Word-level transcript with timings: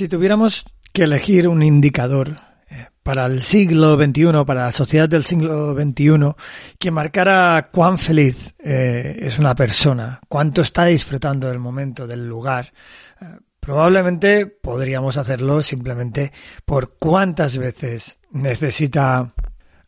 Si 0.00 0.08
tuviéramos 0.08 0.64
que 0.94 1.02
elegir 1.02 1.46
un 1.46 1.62
indicador 1.62 2.49
para 3.02 3.26
el 3.26 3.42
siglo 3.42 3.96
XXI, 3.96 4.44
para 4.46 4.64
la 4.66 4.72
sociedad 4.72 5.08
del 5.08 5.24
siglo 5.24 5.74
XXI, 5.74 6.34
que 6.78 6.90
marcara 6.90 7.70
cuán 7.72 7.98
feliz 7.98 8.54
eh, 8.58 9.18
es 9.22 9.38
una 9.38 9.54
persona, 9.54 10.20
cuánto 10.28 10.62
está 10.62 10.86
disfrutando 10.86 11.48
del 11.48 11.58
momento, 11.58 12.06
del 12.06 12.26
lugar, 12.26 12.72
eh, 13.20 13.24
probablemente 13.58 14.46
podríamos 14.46 15.16
hacerlo 15.16 15.62
simplemente 15.62 16.32
por 16.64 16.96
cuántas 16.98 17.56
veces 17.56 18.18
necesita 18.30 19.32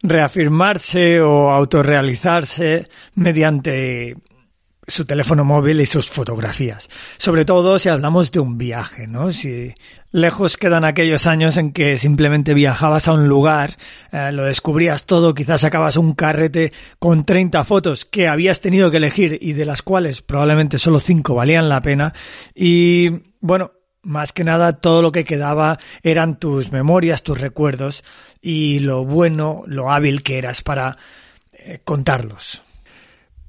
reafirmarse 0.03 1.21
o 1.21 1.51
autorrealizarse 1.51 2.87
mediante 3.15 4.17
su 4.87 5.05
teléfono 5.05 5.45
móvil 5.45 5.81
y 5.81 5.87
sus 5.87 6.11
fotografías. 6.11 6.89
Sobre 7.17 7.45
todo 7.45 7.79
si 7.79 7.89
hablamos 7.89 8.33
de 8.33 8.41
un 8.41 8.59
viaje, 8.59 9.07
¿no? 9.07 9.31
Si 9.31 9.73
lejos 10.11 10.57
quedan 10.57 10.85
aquellos 10.85 11.27
años 11.27 11.57
en 11.57 11.73
que 11.73 11.99
simplemente 11.99 12.53
viajabas 12.53 13.07
a 13.07 13.13
un 13.13 13.29
lugar, 13.29 13.77
eh, 14.11 14.33
lo 14.33 14.45
descubrías 14.45 15.05
todo, 15.07 15.35
quizás 15.35 15.61
sacabas 15.61 15.97
un 15.97 16.15
carrete 16.15 16.73
con 16.99 17.25
30 17.25 17.63
fotos 17.65 18.05
que 18.05 18.27
habías 18.27 18.61
tenido 18.61 18.91
que 18.91 18.97
elegir 18.97 19.39
y 19.41 19.53
de 19.53 19.67
las 19.67 19.83
cuales 19.83 20.21
probablemente 20.21 20.79
solo 20.79 20.99
5 20.99 21.35
valían 21.35 21.69
la 21.69 21.81
pena 21.81 22.13
y 22.55 23.09
bueno, 23.41 23.73
más 24.03 24.33
que 24.33 24.43
nada 24.43 24.81
todo 24.81 25.01
lo 25.01 25.13
que 25.13 25.25
quedaba 25.25 25.79
eran 26.03 26.41
tus 26.41 26.73
memorias, 26.73 27.23
tus 27.23 27.41
recuerdos 27.41 28.03
y 28.41 28.81
lo 28.81 29.05
bueno, 29.05 29.63
lo 29.67 29.93
hábil 29.93 30.25
que 30.25 30.39
eras 30.39 30.61
para 30.61 30.99
eh, 31.53 31.81
contarlos. 31.85 32.65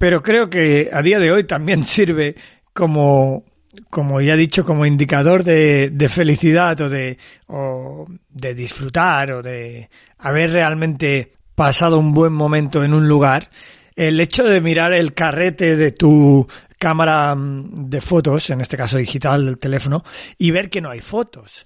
Pero 0.03 0.21
creo 0.21 0.49
que 0.49 0.89
a 0.91 1.01
día 1.01 1.17
de 1.17 1.31
hoy 1.31 1.45
también 1.45 1.83
sirve 1.85 2.35
como, 2.73 3.45
como 3.89 4.19
ya 4.19 4.33
he 4.33 4.37
dicho, 4.37 4.65
como 4.65 4.85
indicador 4.85 5.45
de, 5.45 5.91
de 5.91 6.09
felicidad 6.09 6.81
o 6.81 6.89
de, 6.89 7.17
o 7.47 8.05
de 8.27 8.53
disfrutar 8.53 9.31
o 9.31 9.41
de 9.41 9.89
haber 10.17 10.51
realmente 10.51 11.31
pasado 11.55 11.99
un 11.99 12.13
buen 12.13 12.33
momento 12.33 12.83
en 12.83 12.93
un 12.93 13.07
lugar. 13.07 13.49
El 13.95 14.19
hecho 14.19 14.43
de 14.43 14.59
mirar 14.59 14.91
el 14.91 15.13
carrete 15.13 15.77
de 15.77 15.91
tu 15.91 16.45
cámara 16.77 17.33
mm, 17.33 17.89
de 17.89 18.01
fotos, 18.01 18.49
en 18.49 18.59
este 18.59 18.75
caso 18.75 18.97
digital 18.97 19.45
del 19.45 19.57
teléfono, 19.57 20.03
y 20.37 20.51
ver 20.51 20.69
que 20.69 20.81
no 20.81 20.89
hay 20.89 20.99
fotos. 20.99 21.65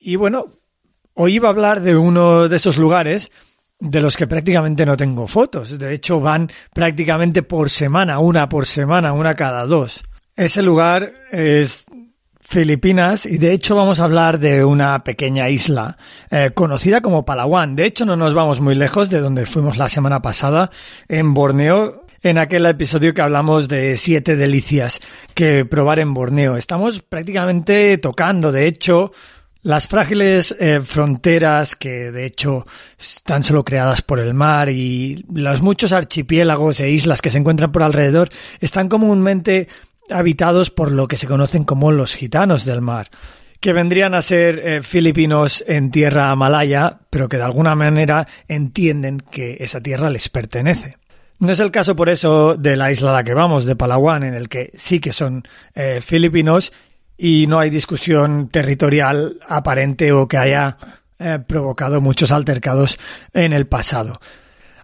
Y 0.00 0.16
bueno, 0.16 0.46
hoy 1.12 1.34
iba 1.34 1.48
a 1.48 1.52
hablar 1.52 1.82
de 1.82 1.94
uno 1.94 2.48
de 2.48 2.56
esos 2.56 2.78
lugares 2.78 3.30
de 3.82 4.00
los 4.00 4.16
que 4.16 4.28
prácticamente 4.28 4.86
no 4.86 4.96
tengo 4.96 5.26
fotos. 5.26 5.76
De 5.76 5.92
hecho, 5.92 6.20
van 6.20 6.48
prácticamente 6.72 7.42
por 7.42 7.68
semana, 7.68 8.20
una 8.20 8.48
por 8.48 8.64
semana, 8.64 9.12
una 9.12 9.34
cada 9.34 9.66
dos. 9.66 10.04
Ese 10.36 10.62
lugar 10.62 11.12
es 11.32 11.84
Filipinas 12.40 13.26
y 13.26 13.38
de 13.38 13.52
hecho 13.52 13.74
vamos 13.74 13.98
a 13.98 14.04
hablar 14.04 14.38
de 14.38 14.64
una 14.64 15.00
pequeña 15.00 15.48
isla 15.48 15.96
eh, 16.30 16.52
conocida 16.54 17.00
como 17.00 17.24
Palawan. 17.24 17.74
De 17.74 17.84
hecho, 17.86 18.04
no 18.04 18.14
nos 18.14 18.34
vamos 18.34 18.60
muy 18.60 18.76
lejos 18.76 19.10
de 19.10 19.20
donde 19.20 19.46
fuimos 19.46 19.76
la 19.76 19.88
semana 19.88 20.22
pasada 20.22 20.70
en 21.08 21.34
Borneo. 21.34 22.06
En 22.22 22.38
aquel 22.38 22.64
episodio 22.66 23.12
que 23.14 23.20
hablamos 23.20 23.66
de 23.66 23.96
siete 23.96 24.36
delicias 24.36 25.00
que 25.34 25.64
probar 25.64 25.98
en 25.98 26.14
Borneo. 26.14 26.56
Estamos 26.56 27.02
prácticamente 27.02 27.98
tocando, 27.98 28.52
de 28.52 28.68
hecho, 28.68 29.10
las 29.62 29.86
frágiles 29.86 30.54
eh, 30.58 30.80
fronteras 30.84 31.76
que 31.76 32.10
de 32.10 32.26
hecho 32.26 32.66
están 32.98 33.44
solo 33.44 33.64
creadas 33.64 34.02
por 34.02 34.18
el 34.18 34.34
mar 34.34 34.68
y 34.68 35.24
los 35.32 35.62
muchos 35.62 35.92
archipiélagos 35.92 36.80
e 36.80 36.90
islas 36.90 37.22
que 37.22 37.30
se 37.30 37.38
encuentran 37.38 37.70
por 37.70 37.82
alrededor 37.82 38.30
están 38.60 38.88
comúnmente 38.88 39.68
habitados 40.10 40.70
por 40.70 40.90
lo 40.90 41.06
que 41.06 41.16
se 41.16 41.28
conocen 41.28 41.64
como 41.64 41.92
los 41.92 42.14
gitanos 42.14 42.64
del 42.64 42.80
mar, 42.80 43.08
que 43.60 43.72
vendrían 43.72 44.14
a 44.14 44.22
ser 44.22 44.58
eh, 44.58 44.82
filipinos 44.82 45.64
en 45.68 45.92
tierra 45.92 46.34
malaya, 46.34 46.98
pero 47.08 47.28
que 47.28 47.36
de 47.36 47.44
alguna 47.44 47.76
manera 47.76 48.26
entienden 48.48 49.20
que 49.20 49.58
esa 49.60 49.80
tierra 49.80 50.10
les 50.10 50.28
pertenece. 50.28 50.96
No 51.38 51.52
es 51.52 51.60
el 51.60 51.70
caso 51.70 51.96
por 51.96 52.08
eso 52.08 52.56
de 52.56 52.76
la 52.76 52.90
isla 52.90 53.10
a 53.10 53.14
la 53.14 53.24
que 53.24 53.34
vamos, 53.34 53.64
de 53.64 53.76
Palawan, 53.76 54.22
en 54.24 54.34
el 54.34 54.48
que 54.48 54.70
sí 54.74 55.00
que 55.00 55.12
son 55.12 55.42
eh, 55.74 56.00
filipinos 56.00 56.72
y 57.24 57.46
no 57.46 57.60
hay 57.60 57.70
discusión 57.70 58.48
territorial 58.48 59.38
aparente 59.46 60.10
o 60.10 60.26
que 60.26 60.38
haya 60.38 60.76
eh, 61.20 61.38
provocado 61.46 62.00
muchos 62.00 62.32
altercados 62.32 62.98
en 63.32 63.52
el 63.52 63.68
pasado. 63.68 64.20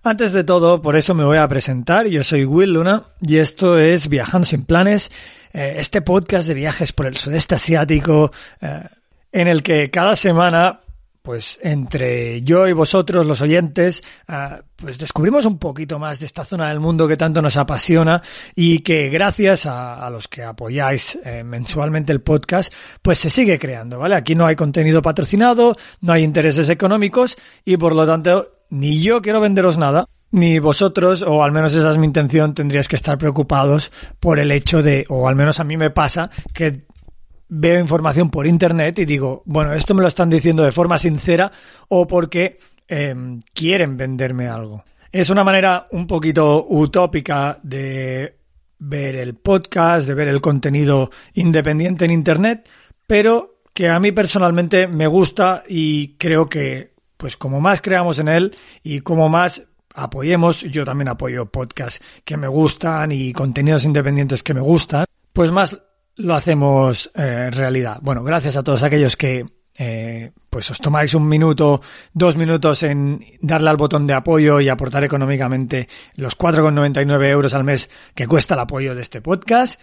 Antes 0.05 0.31
de 0.31 0.45
todo, 0.45 0.81
por 0.81 0.95
eso 0.95 1.15
me 1.15 1.25
voy 1.25 1.39
a 1.39 1.49
presentar. 1.49 2.07
Yo 2.07 2.23
soy 2.23 2.45
Will 2.45 2.75
Luna 2.75 3.07
y 3.21 3.39
esto 3.39 3.77
es 3.77 4.09
Viajando 4.09 4.47
sin 4.47 4.63
planes, 4.63 5.11
eh, 5.53 5.75
este 5.79 6.01
podcast 6.01 6.47
de 6.47 6.55
viajes 6.55 6.93
por 6.93 7.07
el 7.07 7.17
sudeste 7.17 7.57
asiático, 7.57 8.31
eh, 8.61 8.85
en 9.33 9.49
el 9.49 9.65
que 9.65 9.91
cada 9.91 10.15
semana, 10.15 10.83
pues 11.29 11.61
entre 11.63 12.41
yo 12.41 12.67
y 12.69 12.73
vosotros, 12.73 13.27
los 13.27 13.43
oyentes, 13.43 14.03
eh, 14.27 14.63
pues 14.77 14.97
descubrimos 14.97 15.45
un 15.45 15.59
poquito 15.59 15.99
más 15.99 16.19
de 16.19 16.25
esta 16.25 16.43
zona 16.43 16.71
del 16.71 16.81
mundo 16.81 17.07
que 17.07 17.19
tanto 17.19 17.43
nos 17.43 17.59
apasiona 17.59 18.23
y 18.55 18.79
que 18.79 19.11
gracias 19.11 19.67
a, 19.67 20.07
a 20.07 20.09
los 20.09 20.27
que 20.27 20.43
apoyáis 20.43 21.19
eh, 21.23 21.45
mensualmente 21.45 22.13
el 22.13 22.23
podcast, 22.23 22.73
pues 23.03 23.19
se 23.19 23.29
sigue 23.29 23.59
creando, 23.59 23.99
¿vale? 23.99 24.17
Aquí 24.17 24.35
no 24.35 24.47
hay 24.47 24.57
contenido 24.57 25.03
patrocinado, 25.03 25.77
no 26.01 26.15
hay 26.15 26.23
intereses 26.23 26.71
económicos 26.71 27.37
y 27.63 27.77
por 27.77 27.95
lo 27.95 28.07
tanto 28.07 28.63
ni 28.71 29.03
yo 29.03 29.21
quiero 29.21 29.43
venderos 29.43 29.77
nada, 29.77 30.07
ni 30.31 30.59
vosotros, 30.59 31.21
o 31.21 31.43
al 31.43 31.53
menos 31.53 31.75
esa 31.75 31.91
es 31.91 31.99
mi 31.99 32.07
intención, 32.07 32.55
tendríais 32.55 32.89
que 32.89 32.97
estar 32.97 33.19
preocupados 33.19 33.93
por 34.19 34.39
el 34.39 34.51
hecho 34.51 34.83
de, 34.83 35.05
o 35.11 35.29
al 35.29 35.37
menos 35.37 35.61
a 35.61 35.65
mí 35.65 35.77
me 35.77 35.91
pasa, 35.91 36.31
que 36.55 36.87
veo 37.49 37.81
información 37.81 38.31
por 38.31 38.47
internet 38.47 38.99
y 38.99 39.05
digo, 39.05 39.43
bueno, 39.47 39.73
esto 39.73 39.95
me 39.95 40.03
lo 40.03 40.09
están 40.09 40.31
diciendo 40.31 40.63
de 40.63 40.73
forma 40.73 40.99
sincera 40.99 41.51
o 41.89 42.07
porque 42.07 42.59
eh, 42.87 43.15
quieren 43.55 43.97
venderme 43.97 44.49
algo. 44.49 44.85
Es 45.11 45.31
una 45.31 45.45
manera 45.45 45.87
un 45.93 46.07
poquito 46.07 46.67
utópica 46.69 47.59
de 47.63 48.37
ver 48.79 49.17
el 49.17 49.35
podcast, 49.35 50.07
de 50.07 50.15
ver 50.15 50.29
el 50.29 50.41
contenido 50.41 51.11
independiente 51.35 52.05
en 52.05 52.11
internet, 52.11 52.69
pero 53.07 53.63
que 53.73 53.89
a 53.89 53.99
mí 53.99 54.13
personalmente 54.13 54.87
me 54.87 55.07
gusta 55.07 55.65
y 55.67 56.17
creo 56.17 56.49
que 56.49 56.95
pues 57.17 57.37
como 57.37 57.61
más 57.61 57.81
creamos 57.81 58.19
en 58.19 58.29
él 58.29 58.57
y 58.83 59.01
como 59.01 59.29
más 59.29 59.63
apoyemos, 59.95 60.61
yo 60.63 60.85
también 60.85 61.09
apoyo 61.09 61.47
podcasts 61.47 62.01
que 62.25 62.37
me 62.37 62.47
gustan 62.47 63.11
y 63.11 63.33
contenidos 63.33 63.85
independientes 63.85 64.43
que 64.43 64.55
me 64.55 64.61
gustan, 64.61 65.07
pues 65.33 65.51
más 65.51 65.81
lo 66.19 66.35
hacemos 66.35 67.11
eh, 67.15 67.51
realidad. 67.51 67.99
Bueno, 68.03 68.23
gracias 68.23 68.57
a 68.57 68.63
todos 68.63 68.83
aquellos 68.83 69.17
que 69.17 69.47
eh, 69.81 70.33
pues 70.51 70.69
os 70.71 70.79
tomáis 70.79 71.15
un 71.15 71.29
minuto, 71.29 71.81
dos 72.13 72.37
minutos 72.37 72.83
en 72.83 73.25
darle 73.41 73.71
al 73.71 73.77
botón 73.77 74.07
de 74.07 74.15
apoyo 74.15 74.61
y 74.61 74.69
aportar 74.69 75.05
económicamente 75.05 75.89
los 76.17 76.37
4,99 76.37 77.31
euros 77.31 77.55
al 77.55 77.63
mes 77.63 77.89
que 78.15 78.27
cuesta 78.27 78.55
el 78.55 78.61
apoyo 78.61 78.95
de 78.95 79.03
este 79.03 79.23
podcast. 79.23 79.81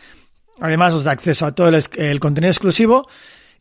Además 0.60 0.94
os 0.94 1.06
da 1.06 1.12
acceso 1.12 1.46
a 1.46 1.56
todo 1.56 1.70
el, 1.70 1.82
el 1.96 2.20
contenido 2.20 2.52
exclusivo 2.52 3.08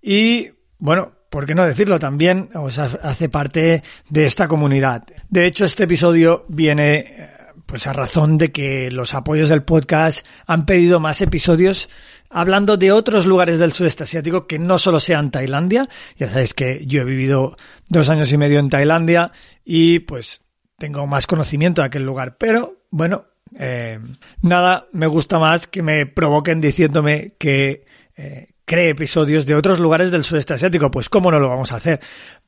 y 0.03 0.51
bueno, 0.79 1.13
¿por 1.31 1.47
qué 1.47 1.55
no 1.55 1.65
decirlo? 1.65 2.01
También 2.01 2.51
os 2.55 2.79
hace 2.79 3.29
parte 3.29 3.85
de 4.09 4.27
esta 4.27 4.49
comunidad. 4.49 5.05
De 5.29 5.47
hecho, 5.47 5.65
este 5.65 5.85
episodio 5.85 6.45
viene 6.49 7.34
pues 7.67 7.87
a 7.87 7.93
razón 7.93 8.39
de 8.39 8.53
que 8.53 8.91
los 8.91 9.15
apoyos 9.15 9.49
del 9.49 9.63
podcast 9.63 10.27
han 10.47 10.67
pedido 10.67 11.01
más 11.01 11.21
episodios 11.21 11.89
hablando 12.31 12.77
de 12.77 12.93
otros 12.93 13.27
lugares 13.27 13.59
del 13.59 13.73
sudeste 13.73 14.03
asiático 14.03 14.47
que 14.47 14.59
no 14.59 14.79
solo 14.79 15.01
sean 15.01 15.31
Tailandia. 15.31 15.89
Ya 16.17 16.29
sabéis 16.29 16.53
que 16.53 16.85
yo 16.87 17.03
he 17.03 17.05
vivido 17.05 17.57
dos 17.89 18.11
años 18.11 18.33
y 18.33 18.39
medio 18.39 18.59
en 18.59 18.71
Tailandia 18.71 19.33
y 19.65 20.01
pues 20.01 20.43
tengo 20.79 21.07
más 21.07 21.27
conocimiento 21.27 21.83
de 21.83 21.87
aquel 21.87 22.05
lugar. 22.05 22.37
Pero 22.37 22.85
bueno, 22.91 23.27
eh, 23.59 24.01
nada 24.43 24.89
me 24.93 25.07
gusta 25.07 25.39
más 25.39 25.67
que 25.67 25.83
me 25.83 26.07
provoquen 26.07 26.61
diciéndome 26.61 27.35
que 27.39 27.85
eh, 28.17 28.54
cree 28.65 28.91
episodios 28.91 29.47
de 29.47 29.55
otros 29.55 29.79
lugares 29.79 30.11
del 30.11 30.25
sudeste 30.25 30.55
asiático. 30.55 30.91
Pues 30.91 31.09
cómo 31.09 31.31
no 31.31 31.39
lo 31.39 31.49
vamos 31.49 31.73
a 31.73 31.77
hacer. 31.77 32.01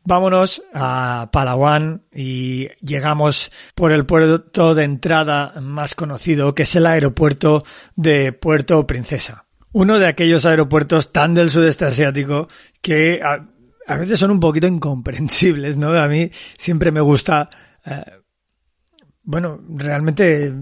Vámonos 0.04 0.62
a 0.72 1.28
Palawan 1.32 2.04
y 2.14 2.68
llegamos 2.80 3.50
por 3.74 3.92
el 3.92 4.06
puerto 4.06 4.74
de 4.74 4.84
entrada 4.84 5.54
más 5.60 5.94
conocido, 5.94 6.54
que 6.54 6.62
es 6.62 6.76
el 6.76 6.86
aeropuerto 6.86 7.64
de 7.94 8.32
Puerto 8.32 8.86
Princesa. 8.86 9.46
Uno 9.72 9.98
de 9.98 10.06
aquellos 10.06 10.46
aeropuertos 10.46 11.12
tan 11.12 11.34
del 11.34 11.50
sudeste 11.50 11.84
asiático 11.84 12.48
que 12.80 13.20
a, 13.22 13.96
veces 13.96 14.18
son 14.18 14.30
un 14.30 14.40
poquito 14.40 14.66
incomprensibles, 14.66 15.76
¿no? 15.76 15.90
A 15.90 16.08
mí 16.08 16.30
siempre 16.56 16.90
me 16.92 17.00
gusta, 17.00 17.50
eh, 17.84 18.04
bueno, 19.22 19.60
realmente 19.68 20.54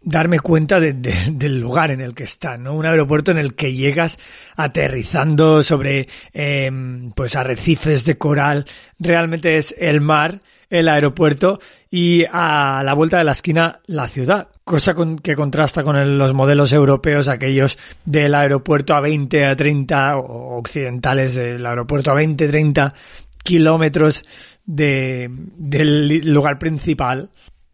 darme 0.00 0.40
cuenta 0.40 0.80
de, 0.80 0.92
de, 0.92 1.14
del 1.32 1.60
lugar 1.60 1.90
en 1.90 2.00
el 2.00 2.14
que 2.14 2.24
está, 2.24 2.56
¿no? 2.56 2.74
Un 2.74 2.86
aeropuerto 2.86 3.30
en 3.30 3.38
el 3.38 3.54
que 3.54 3.74
llegas 3.74 4.18
aterrizando 4.56 5.62
sobre 5.62 6.08
eh, 6.32 6.70
pues 7.14 7.36
arrecifes 7.36 8.04
de 8.04 8.16
coral, 8.16 8.64
realmente 8.98 9.56
es 9.56 9.74
el 9.78 10.00
mar, 10.00 10.40
el 10.70 10.88
aeropuerto 10.88 11.60
y 11.90 12.24
a 12.30 12.82
la 12.84 12.94
vuelta 12.94 13.18
de 13.18 13.24
la 13.24 13.32
esquina 13.32 13.80
la 13.86 14.06
ciudad, 14.06 14.48
cosa 14.64 14.94
con, 14.94 15.18
que 15.18 15.34
contrasta 15.34 15.82
con 15.82 16.18
los 16.18 16.34
modelos 16.34 16.72
europeos, 16.72 17.28
aquellos 17.28 17.78
del 18.04 18.34
aeropuerto 18.34 18.94
a 18.94 19.00
20, 19.00 19.46
a 19.46 19.56
30 19.56 20.18
o 20.18 20.58
occidentales 20.58 21.34
del 21.34 21.64
aeropuerto 21.64 22.10
a 22.10 22.14
20, 22.14 22.48
30 22.48 22.94
kilómetros 23.42 24.24
de, 24.66 25.30
del 25.30 26.32
lugar 26.32 26.58
principal 26.58 27.30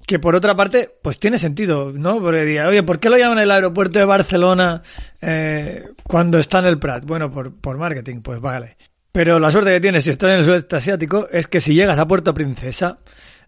que 0.06 0.18
por 0.18 0.34
otra 0.36 0.54
parte, 0.54 0.90
pues 1.02 1.18
tiene 1.18 1.38
sentido, 1.38 1.92
¿no? 1.92 2.20
Porque 2.20 2.44
diría, 2.44 2.68
oye, 2.68 2.82
¿por 2.82 3.00
qué 3.00 3.08
lo 3.08 3.16
llaman 3.16 3.38
el 3.38 3.50
aeropuerto 3.50 3.98
de 3.98 4.04
Barcelona 4.04 4.82
eh, 5.20 5.84
cuando 6.02 6.38
está 6.38 6.58
en 6.58 6.66
el 6.66 6.78
Prat? 6.78 7.04
Bueno, 7.04 7.30
por, 7.30 7.54
por 7.54 7.78
marketing, 7.78 8.20
pues 8.20 8.40
vale. 8.40 8.76
Pero 9.12 9.38
la 9.38 9.50
suerte 9.50 9.70
que 9.70 9.80
tienes 9.80 10.04
si 10.04 10.10
estás 10.10 10.30
en 10.30 10.40
el 10.40 10.44
sudeste 10.44 10.76
asiático 10.76 11.28
es 11.30 11.46
que 11.46 11.60
si 11.60 11.74
llegas 11.74 11.98
a 11.98 12.06
Puerto 12.06 12.34
Princesa, 12.34 12.98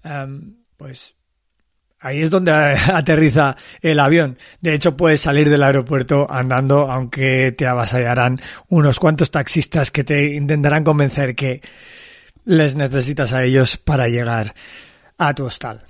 um, 0.04 0.54
pues 0.76 1.16
ahí 1.98 2.22
es 2.22 2.30
donde 2.30 2.52
aterriza 2.94 3.56
el 3.82 4.00
avión. 4.00 4.38
De 4.60 4.74
hecho, 4.74 4.96
puedes 4.96 5.20
salir 5.20 5.50
del 5.50 5.62
aeropuerto 5.62 6.26
andando, 6.30 6.90
aunque 6.90 7.52
te 7.52 7.66
avasallarán 7.66 8.40
unos 8.68 8.98
cuantos 8.98 9.30
taxistas 9.30 9.90
que 9.90 10.04
te 10.04 10.34
intentarán 10.34 10.84
convencer 10.84 11.34
que 11.34 11.60
les 12.44 12.76
necesitas 12.76 13.32
a 13.32 13.42
ellos 13.44 13.76
para 13.76 14.08
llegar 14.08 14.54
a 15.18 15.34
tu 15.34 15.44
hostal. 15.44 15.84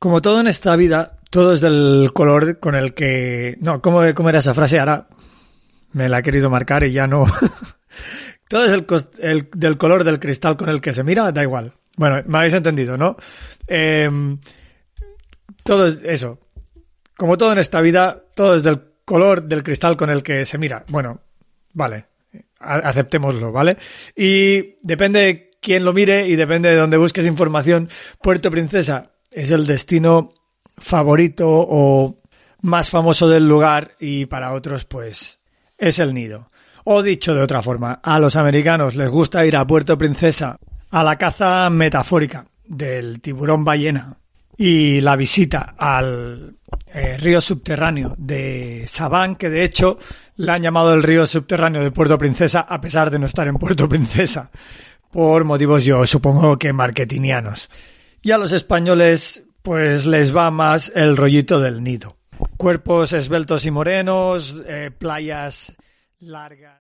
Como 0.00 0.22
todo 0.22 0.40
en 0.40 0.46
esta 0.46 0.74
vida, 0.76 1.18
todo 1.28 1.52
es 1.52 1.60
del 1.60 2.10
color 2.14 2.58
con 2.58 2.74
el 2.74 2.94
que... 2.94 3.58
No, 3.60 3.82
¿cómo, 3.82 4.02
era 4.02 4.38
esa 4.38 4.54
frase? 4.54 4.78
Ahora 4.78 5.08
me 5.92 6.08
la 6.08 6.20
he 6.20 6.22
querido 6.22 6.48
marcar 6.48 6.84
y 6.84 6.92
ya 6.92 7.06
no... 7.06 7.26
todo 8.48 8.64
es 8.64 8.72
el, 8.72 8.86
el, 9.18 9.50
del 9.54 9.76
color 9.76 10.04
del 10.04 10.18
cristal 10.18 10.56
con 10.56 10.70
el 10.70 10.80
que 10.80 10.94
se 10.94 11.04
mira, 11.04 11.30
da 11.32 11.42
igual. 11.42 11.74
Bueno, 11.98 12.22
me 12.26 12.38
habéis 12.38 12.54
entendido, 12.54 12.96
¿no? 12.96 13.16
Eh, 13.68 14.08
todo 15.64 15.84
es 15.84 16.02
eso. 16.02 16.38
Como 17.14 17.36
todo 17.36 17.52
en 17.52 17.58
esta 17.58 17.82
vida, 17.82 18.24
todo 18.34 18.54
es 18.54 18.62
del 18.62 18.80
color 19.04 19.42
del 19.42 19.62
cristal 19.62 19.98
con 19.98 20.08
el 20.08 20.22
que 20.22 20.46
se 20.46 20.56
mira. 20.56 20.82
Bueno, 20.88 21.20
vale, 21.74 22.06
aceptémoslo, 22.58 23.52
¿vale? 23.52 23.76
Y 24.16 24.78
depende 24.80 25.20
de 25.20 25.50
quién 25.60 25.84
lo 25.84 25.92
mire 25.92 26.26
y 26.26 26.36
depende 26.36 26.70
de 26.70 26.76
dónde 26.76 26.96
busques 26.96 27.26
información. 27.26 27.90
Puerto 28.22 28.50
Princesa 28.50 29.10
es 29.30 29.50
el 29.50 29.66
destino 29.66 30.30
favorito 30.76 31.48
o 31.48 32.20
más 32.62 32.90
famoso 32.90 33.28
del 33.28 33.48
lugar 33.48 33.92
y 33.98 34.26
para 34.26 34.52
otros 34.52 34.84
pues 34.84 35.40
es 35.78 35.98
el 35.98 36.14
nido. 36.14 36.50
O 36.84 37.02
dicho 37.02 37.34
de 37.34 37.42
otra 37.42 37.62
forma, 37.62 38.00
a 38.02 38.18
los 38.18 38.36
americanos 38.36 38.96
les 38.96 39.10
gusta 39.10 39.44
ir 39.44 39.56
a 39.56 39.66
Puerto 39.66 39.96
Princesa 39.96 40.58
a 40.90 41.04
la 41.04 41.16
caza 41.16 41.70
metafórica 41.70 42.46
del 42.64 43.20
tiburón 43.20 43.64
ballena 43.64 44.16
y 44.56 45.00
la 45.00 45.16
visita 45.16 45.74
al 45.78 46.56
eh, 46.92 47.16
río 47.18 47.40
subterráneo 47.40 48.14
de 48.18 48.84
Sabán, 48.86 49.36
que 49.36 49.48
de 49.48 49.64
hecho 49.64 49.98
le 50.36 50.52
han 50.52 50.62
llamado 50.62 50.92
el 50.92 51.02
río 51.02 51.26
subterráneo 51.26 51.82
de 51.82 51.90
Puerto 51.90 52.18
Princesa 52.18 52.60
a 52.60 52.80
pesar 52.80 53.10
de 53.10 53.18
no 53.18 53.26
estar 53.26 53.48
en 53.48 53.56
Puerto 53.56 53.88
Princesa, 53.88 54.50
por 55.10 55.44
motivos 55.44 55.84
yo 55.84 56.04
supongo 56.06 56.58
que 56.58 56.72
marketingianos. 56.72 57.70
Y 58.22 58.32
a 58.32 58.38
los 58.38 58.52
españoles 58.52 59.44
pues 59.62 60.06
les 60.06 60.34
va 60.34 60.50
más 60.50 60.92
el 60.94 61.16
rollito 61.16 61.60
del 61.60 61.82
nido. 61.82 62.16
Cuerpos 62.56 63.12
esbeltos 63.12 63.66
y 63.66 63.70
morenos, 63.70 64.54
eh, 64.66 64.90
playas 64.96 65.74
largas. 66.18 66.80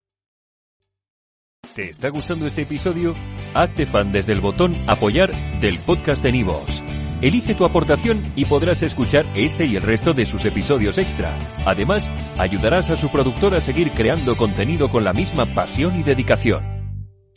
¿Te 1.75 1.91
está 1.91 2.09
gustando 2.09 2.47
este 2.47 2.63
episodio? 2.63 3.15
Hazte 3.55 3.87
fan 3.87 4.13
desde 4.13 4.33
el 4.33 4.41
botón 4.41 4.77
apoyar 4.89 5.31
del 5.61 5.79
podcast 5.79 6.23
de 6.23 6.33
Nivos. 6.33 6.83
Elige 7.21 7.55
tu 7.55 7.65
aportación 7.65 8.33
y 8.35 8.47
podrás 8.47 8.83
escuchar 8.83 9.27
este 9.35 9.67
y 9.67 9.77
el 9.77 9.83
resto 9.83 10.15
de 10.15 10.27
sus 10.27 10.45
episodios 10.47 10.99
extra. 10.99 11.37
Además, 11.67 12.11
ayudarás 12.39 12.91
a 12.91 12.97
su 12.97 13.11
productor 13.11 13.55
a 13.55 13.61
seguir 13.61 13.93
creando 13.93 14.37
contenido 14.37 14.91
con 14.91 15.05
la 15.05 15.13
misma 15.13 15.47
pasión 15.47 16.01
y 16.01 16.03
dedicación. 16.03 16.80